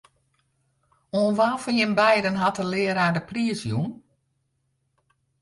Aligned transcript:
Oan 1.17 1.33
wa 1.39 1.49
fan 1.63 1.77
jim 1.79 1.93
beiden 1.99 2.35
hat 2.43 2.57
de 2.59 2.65
learaar 2.73 3.13
de 3.15 3.23
priis 3.29 3.59
jûn? 3.69 3.89